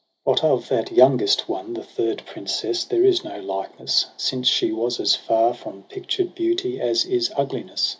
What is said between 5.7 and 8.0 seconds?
pictured beauty as is ugliness.